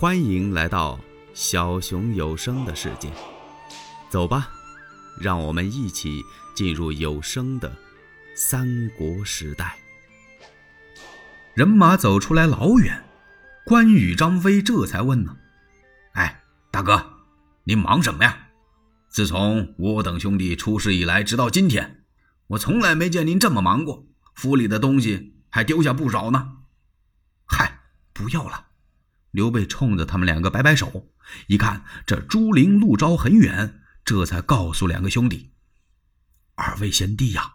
[0.00, 0.98] 欢迎来到
[1.34, 3.12] 小熊有声的世界，
[4.08, 4.48] 走吧，
[5.20, 6.24] 让我们一起
[6.54, 7.70] 进入有声的
[8.34, 9.76] 三国时代。
[11.52, 13.04] 人马走出来老远，
[13.66, 15.36] 关羽、张飞这才问呢
[16.16, 17.18] ：“哎，大哥，
[17.64, 18.48] 您忙什么呀？
[19.10, 22.04] 自从我等兄弟出事以来，直到今天，
[22.46, 26.52] 我从来没见您这么忙过，府里的东西还丢下不少呢。”
[27.44, 27.80] 嗨，
[28.14, 28.68] 不要了。
[29.30, 31.08] 刘备冲着他们两个摆摆手，
[31.46, 35.50] 一看这朱灵路招很远，这才告诉两个兄弟
[36.56, 37.54] ：“二位贤弟呀，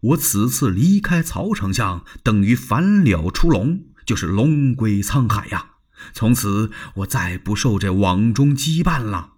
[0.00, 5.70] 我此次离开曹丞相，等于返了出笼，就是龙归沧海呀。
[6.12, 9.36] 从此我再不受这网中羁绊了。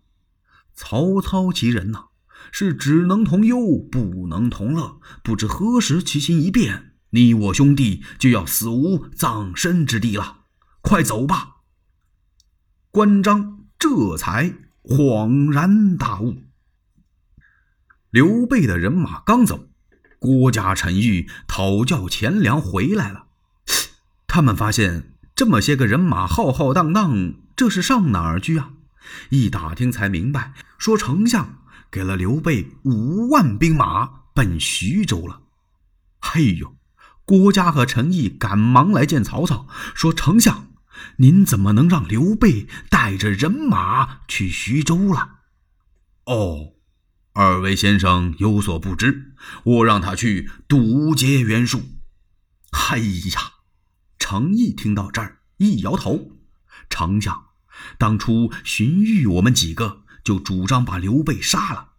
[0.75, 2.07] 曹操其人呐，
[2.51, 5.01] 是只能同忧，不能同乐。
[5.23, 10.39] 不知何时其心一变，你我兄弟就要死无葬身之地了。
[10.81, 11.55] 快走吧！”
[12.91, 16.37] 关张这才恍然大悟。
[18.11, 19.69] 刘备的人马刚走，
[20.19, 23.27] 郭嘉、陈玉讨教钱粮回来了。
[24.27, 28.71] 他们发现这么些个人马浩浩荡荡，这是上哪儿去啊？
[29.31, 31.59] 一打听才明白，说丞相
[31.91, 35.43] 给了刘备五万兵马奔徐州了。
[36.21, 36.75] 嘿呦！
[37.25, 40.68] 郭嘉和陈毅赶忙来见曹操，说丞相。
[41.17, 45.41] 您怎么能让刘备带着人马去徐州了？
[46.27, 46.75] 哦，
[47.33, 49.33] 二位先生有所不知，
[49.65, 51.83] 我让他去堵截袁术。
[52.91, 53.53] 哎呀，
[54.19, 56.33] 程毅听到这儿一摇头
[56.91, 57.47] ：“丞相，
[57.99, 61.93] 当初荀彧我们几个就主张把刘备杀了，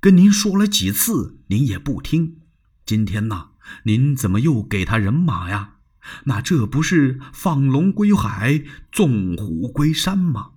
[0.00, 2.40] 跟您说了几次，您也不听。
[2.86, 3.50] 今天呢，
[3.84, 5.72] 您怎么又给他人马呀？”
[6.24, 10.52] 那这不是放龙归海，纵虎归山吗？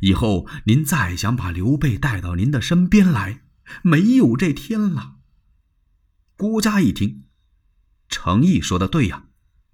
[0.00, 3.42] 以后您再想把刘备带到您的身边来，
[3.82, 5.16] 没有这天了。
[6.36, 7.24] 郭嘉一听，
[8.08, 9.26] 程毅说的对呀，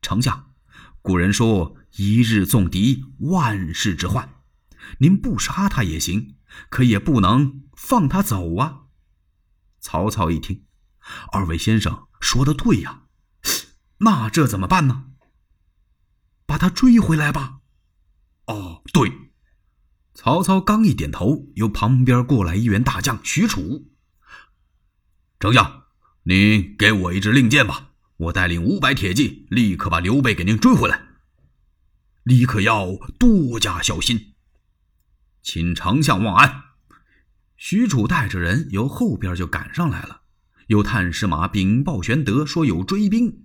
[0.03, 0.51] 丞相，
[1.01, 4.35] 古人说一日纵敌，万世之患。
[4.99, 6.35] 您不杀他也行，
[6.69, 8.83] 可也不能放他走啊。
[9.81, 10.65] 曹操一听，
[11.33, 13.03] 二位先生说的对呀，
[13.99, 15.08] 那这怎么办呢？
[16.49, 17.59] 把他追回来吧。
[18.47, 19.13] 哦，对。
[20.15, 23.93] 曹操刚一点头，由旁边过来一员大将许褚。
[25.39, 25.85] 丞相，
[26.23, 31.03] 您给我一支令箭吧，我带领五百铁骑，立刻把刘备给您追回来。
[32.25, 34.33] 立刻要多加小心。
[35.43, 36.63] 请丞相望安。
[37.57, 40.23] 许褚带着人由后边就赶上来了，
[40.69, 43.45] 有探视马禀报玄德说有追兵。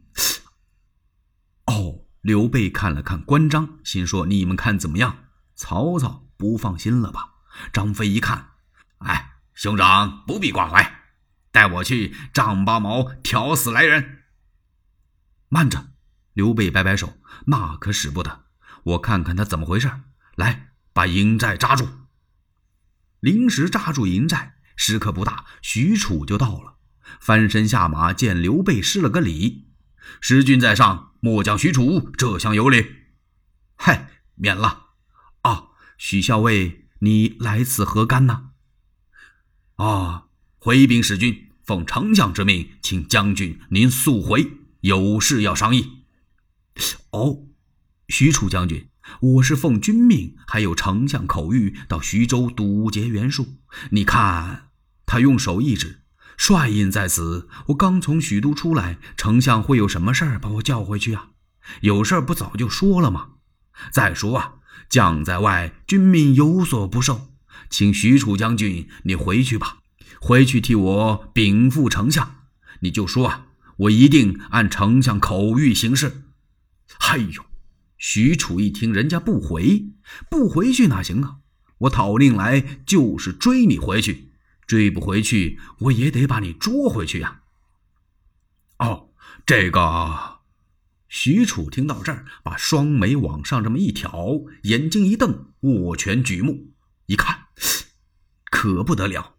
[2.23, 5.25] 刘备看了看关张，心说：“你们看怎么样？”
[5.55, 7.33] 曹操不放心了吧？
[7.73, 8.51] 张飞一看，
[8.99, 11.01] 哎，兄长不必挂怀，
[11.51, 14.19] 带我去丈八矛挑死来人。
[15.49, 15.89] 慢着，
[16.31, 17.17] 刘备摆摆手
[17.47, 18.45] ：“那可使不得，
[18.83, 19.91] 我看看他怎么回事。
[20.35, 21.89] 来，把营寨扎住。”
[23.19, 26.77] 临时扎住营寨，时刻不大，许褚就到了，
[27.19, 29.72] 翻身下马，见刘备施了个礼。
[30.21, 32.85] 时君在上，末将许褚这厢有礼。
[33.75, 34.87] 嗨，免了。
[35.41, 38.51] 啊，许校尉，你来此何干呢？
[39.75, 40.25] 啊，
[40.59, 46.05] 回禀使君，奉丞相之命，请将军您速回，有事要商议。
[47.11, 47.47] 哦，
[48.07, 48.89] 许褚将军，
[49.21, 53.57] 我是奉君命，还有丞相口谕，到徐州堵截袁术。
[53.91, 54.69] 你看，
[55.05, 56.02] 他用手一指。
[56.37, 61.29] 帅印在此，我刚从许都出来，丞相会有什么事儿把我叫回去啊？
[61.81, 63.29] 有事儿不早就说了吗？
[63.91, 64.55] 再说啊，
[64.89, 67.29] 将在外，君命有所不受，
[67.69, 69.77] 请许褚将军你回去吧，
[70.19, 72.35] 回去替我禀赋丞相。
[72.81, 73.45] 你就说啊，
[73.77, 76.23] 我一定按丞相口谕行事。
[76.99, 77.43] 哎呦，
[77.97, 79.85] 许褚一听人家不回，
[80.29, 81.37] 不回去哪行啊？
[81.79, 84.32] 我讨令来就是追你回去。
[84.67, 87.41] 追不回去，我也得把你捉回去呀！
[88.79, 89.09] 哦，
[89.45, 90.39] 这个，
[91.07, 96.71] 许褚听到这儿，把双眉往上这么一挑，眼睛一瞪，握拳举目，
[97.05, 97.47] 一看，
[98.49, 99.35] 可不得了！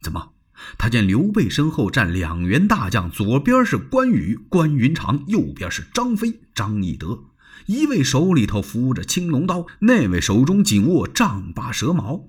[0.00, 0.34] 怎么？
[0.78, 7.24] 他见刘备身后站两员大将，左边是关羽、关云长，右边是张飞、张翼德，
[7.66, 12.28] 一位手里头扶着青龙刀，那位手中紧握丈八蛇矛。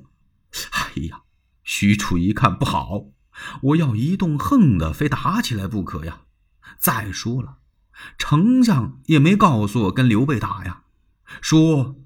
[0.72, 1.22] 哎呀！
[1.68, 3.08] 许褚一看不好，
[3.62, 6.22] 我要一动横的，非打起来不可呀！
[6.80, 7.58] 再说了，
[8.18, 10.84] 丞相也没告诉我跟刘备打呀，
[11.42, 11.98] 说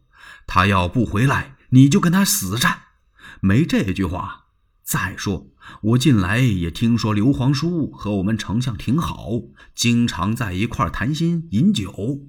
[0.48, 2.80] 他要不回来，你就跟他死战。
[3.40, 4.48] 没这句话。
[4.84, 5.52] 再说，
[5.84, 9.30] 我近来也听说刘皇叔和我们丞相挺好，
[9.76, 12.28] 经常在一块谈心饮酒。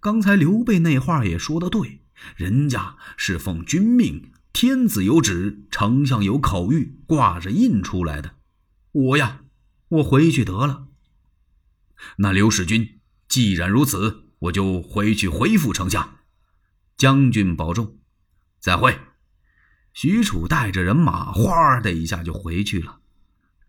[0.00, 2.02] 刚才刘备那话也说的对，
[2.34, 8.36] 人家是奉君命，天子有旨，丞相有口谕，挂着印出来的。
[8.92, 9.44] 我呀，
[9.88, 10.88] 我回去得了。
[12.18, 16.16] 那刘使君，既然如此，我就回去回复丞相。
[16.96, 17.98] 将军保重，
[18.60, 18.98] 再会。
[19.94, 23.00] 许褚带着人马，哗的一下就回去了。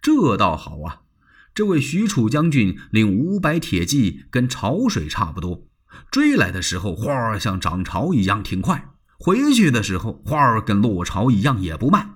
[0.02, 1.04] 这倒好啊，
[1.56, 5.68] 这位许褚将军领五百铁骑，跟潮水差不多。
[6.12, 12.10] 追来的时候，哗像涨潮一样挺快；回去的时候，花儿跟落潮一样也不卖。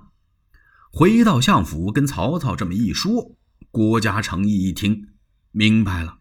[0.92, 3.36] 回到相府，跟曹操这么一说，
[3.72, 5.10] 郭嘉诚意一听，
[5.52, 6.20] 明白了。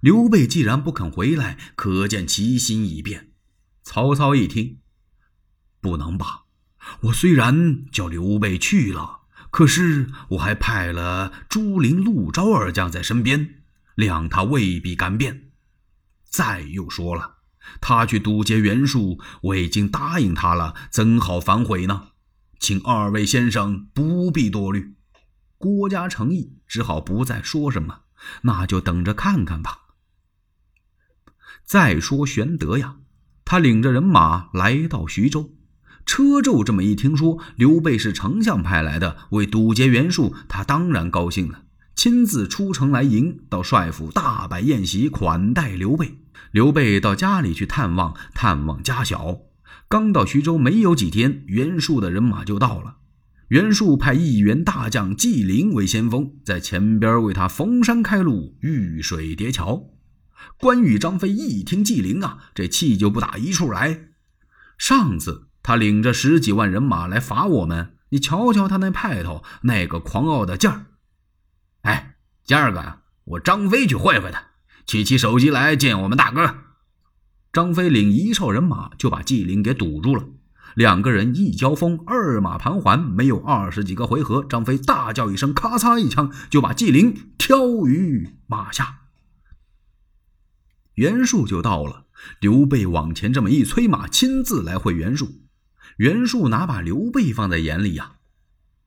[0.00, 3.32] 刘备既然不肯回来，可见其心已变。
[3.82, 4.78] 曹操一听，
[5.80, 6.44] 不能吧？
[7.02, 13.62] 我虽然叫刘备去了，可是我还派了朱灵、陆昭二将在身边，
[13.96, 15.50] 谅他未必敢变。
[16.24, 17.38] 再又说了，
[17.80, 22.08] 他去堵截袁术，我已经答应他了，怎好反悔呢？
[22.58, 24.94] 请二位先生不必多虑。
[25.58, 28.00] 郭嘉诚意只好不再说什么，
[28.42, 29.78] 那就等着看看吧。
[31.64, 32.96] 再说玄德呀，
[33.44, 35.54] 他领着人马来到徐州。
[36.04, 41.62] 车胄这么一听说刘备是丞相派来的，为堵截袁术，他当然高兴了，
[41.94, 46.18] 亲自出城来迎，到帅府大摆宴席款待刘备。
[46.52, 49.38] 刘备到家里去探望，探望家小。
[49.88, 52.98] 刚到徐州没有几天，袁术的人马就到了。
[53.48, 59.90] 袁术派一员大将纪灵为先锋，在前边为他逢山开路，遇水叠桥。
[60.58, 64.08] 关羽、张飞一听纪灵啊，这气就不打一处来。
[64.78, 65.48] 上次。
[65.64, 70.86] 他领着十几万人马来伐我们，你瞧瞧他那派头，那个狂傲的劲儿。
[71.82, 74.44] 哎，今儿个我张飞去会会他，
[74.86, 76.54] 取起手机来见我们大哥。
[77.52, 80.24] 张飞领一哨人马就把纪灵给堵住了，
[80.74, 89.00] 两个人一交锋，二马盘桓，没有二十几个回合，张飞大叫一声，咔嚓一枪就把纪灵挑于马下。
[90.94, 92.06] 袁术就到了，
[92.40, 95.42] 刘备往前这么一催马，亲自来会袁术。
[95.98, 98.12] 袁术哪把刘备放在眼里呀？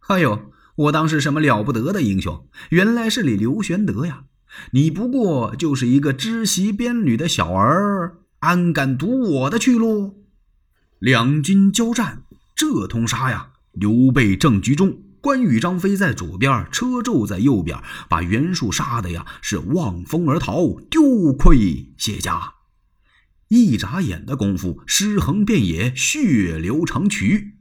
[0.07, 4.25] 哎呦，我当是什么了不得的英雄，原来是你刘玄德呀！
[4.71, 10.25] 你不过就是一个织席编履的小儿，安敢堵我的去路？
[10.99, 12.23] 两军交战，
[12.55, 13.51] 这通杀呀！
[13.73, 22.53] 刘备正局中，关羽、张飞在左边，车胄在右边，把袁术杀的呀是望风而逃，丢盔卸甲。
[23.49, 27.57] 一眨眼的功夫，尸横遍野，血流成渠。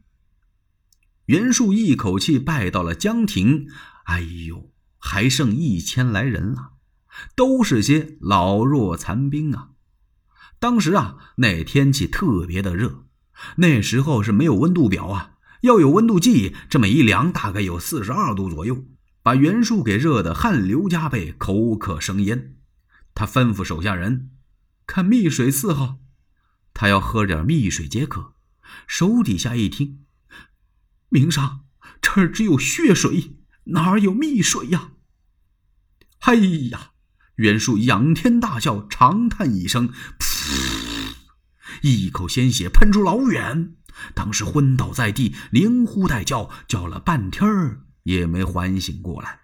[1.26, 3.67] 袁术一口气败到了江亭。
[4.05, 6.74] 哎呦，还剩一千来人了，
[7.35, 9.71] 都是些老弱残兵啊！
[10.59, 13.05] 当时啊，那天气特别的热，
[13.57, 18.85] 那时候是没有温度表啊，要有温度计，这么一量，大概有四十二度左右，
[19.23, 22.57] 把袁术给热得汗流浃背，口渴生烟。
[23.15, 24.31] 他吩咐手下人。
[24.87, 25.97] 看蜜水伺候，
[26.75, 28.35] 他要喝点蜜水解渴。
[28.87, 30.05] 手底下一听，
[31.09, 31.65] 明上
[32.03, 34.93] 这儿只有血水，哪有蜜水呀？
[36.21, 36.93] 哎呀！
[37.36, 39.88] 袁术仰天大笑，长叹一声，
[40.19, 41.14] 噗，
[41.82, 43.76] 一口鲜血喷出老远，
[44.14, 49.41] 当时昏倒在地，连呼带叫，叫了半天儿也没缓醒过来。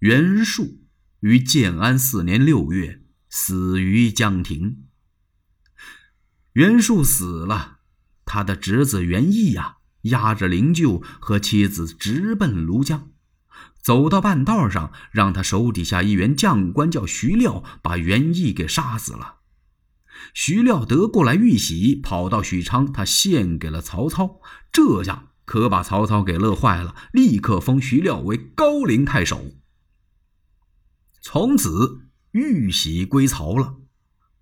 [0.00, 0.80] 袁术
[1.20, 3.00] 于建安四年六月。
[3.32, 4.88] 死于江亭。
[6.54, 7.78] 袁术死了，
[8.24, 13.12] 他的侄子袁毅呀，押着灵柩和妻子直奔庐江。
[13.82, 19.36] 走到半道上，让他手底下一员将官叫徐廖，把袁毅给杀死了。
[20.34, 24.40] 徐廖得过来玉玺，跑到许昌，他献给了曹操。
[24.70, 29.52] 这下可把曹操给乐坏了，立刻封徐廖为高陵太守。
[31.20, 32.06] 从此。
[32.32, 33.78] 玉玺归曹了。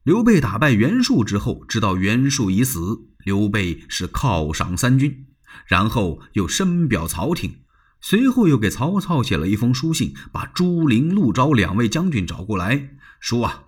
[0.03, 5.27] 刘备打败袁术之后，知道袁术已死，刘备是犒赏三军，
[5.67, 7.63] 然后又深表朝廷，
[8.01, 13.65] 随后又给曹操写了一封书信，把朱灵、陆昭两位将军找过来，说啊，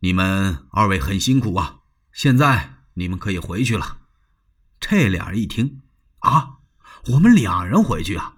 [0.00, 1.80] 你们二位很辛苦啊，
[2.12, 3.98] 现在你们可以回去了。
[4.78, 5.80] 这俩人一听，
[6.18, 6.58] 啊，
[7.12, 8.34] 我们俩人回去啊？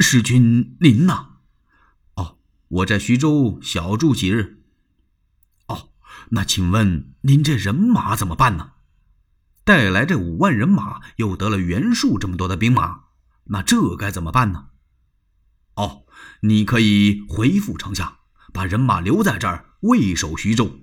[0.00, 1.30] 使君您呢？
[2.14, 2.38] 哦
[2.68, 4.62] 我在徐州小住几日。
[5.66, 5.90] 哦，
[6.30, 8.72] 那请问您这人马怎么办呢？
[9.64, 13.07] 带来这五万人马，又得了袁术这么多的兵马，
[13.48, 14.66] 那这该怎么办呢？
[15.74, 16.04] 哦，
[16.42, 18.18] 你可以回复丞相，
[18.52, 20.80] 把人马留在这儿卫守徐州。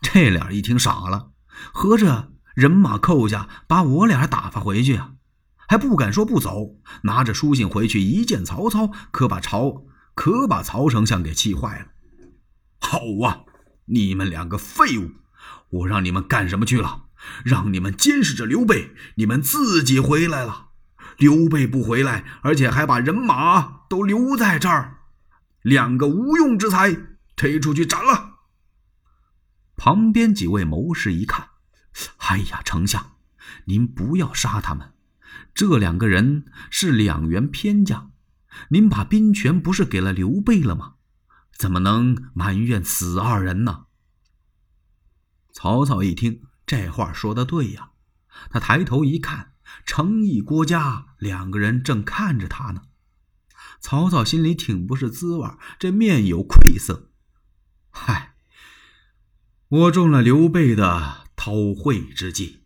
[0.00, 1.32] 这俩一听傻了，
[1.72, 5.12] 合着人马扣下，把我俩打发回去啊？
[5.68, 11.86] 还不敢说不走，拿着书信回去一见曹操，可把曹可把曹丞相给气坏了。
[12.80, 13.44] 好啊，
[13.86, 15.12] 你们两个废物，
[15.70, 17.04] 我让你们干什么去了？
[17.44, 20.71] 让你们监视着刘备，你们自己回来了。
[21.18, 24.98] 刘备不回来，而且还把人马都留在这儿，
[25.62, 26.96] 两个无用之才，
[27.36, 28.30] 推出去斩了。
[29.76, 31.48] 旁边几位谋士一看，
[32.18, 33.16] 哎呀，丞相，
[33.64, 34.92] 您不要杀他们，
[35.54, 38.12] 这两个人是两员偏将，
[38.68, 40.94] 您把兵权不是给了刘备了吗？
[41.56, 43.86] 怎么能埋怨死二人呢？
[45.52, 47.90] 曹操一听，这话说的对呀，
[48.50, 49.51] 他抬头一看，
[49.84, 52.82] 程毅、郭嘉两个人正看着他呢。
[53.80, 55.48] 曹操心里挺不是滋味，
[55.78, 57.10] 这面有愧色，
[57.90, 58.34] 嗨。
[59.68, 62.60] 我中了刘备的韬晦之计，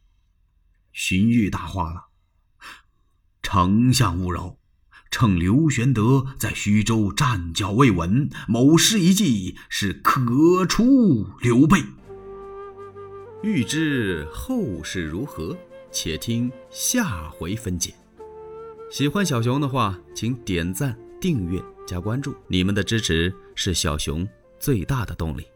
[0.93, 2.09] 荀彧大话了。
[3.43, 4.59] 丞相勿扰，
[5.11, 11.85] 趁刘玄德在徐州站脚未稳，某施一计，是可除刘备。
[13.43, 15.57] 欲知后事如何，
[15.99, 17.95] 且听下回分解。
[18.91, 25.47] 喜欢小熊的话，请点赞、订阅、加关注，你们的支持是小熊最大的动力。